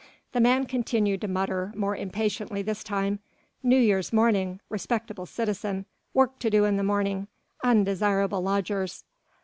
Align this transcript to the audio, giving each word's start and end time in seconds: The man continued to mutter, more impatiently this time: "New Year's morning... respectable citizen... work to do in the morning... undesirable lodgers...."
The 0.31 0.39
man 0.41 0.65
continued 0.65 1.21
to 1.21 1.27
mutter, 1.27 1.71
more 1.75 1.95
impatiently 1.95 2.63
this 2.63 2.83
time: 2.83 3.19
"New 3.61 3.77
Year's 3.77 4.11
morning... 4.11 4.59
respectable 4.67 5.27
citizen... 5.27 5.85
work 6.11 6.39
to 6.39 6.49
do 6.49 6.65
in 6.65 6.77
the 6.77 6.83
morning... 6.83 7.27
undesirable 7.63 8.41
lodgers...." 8.41 9.03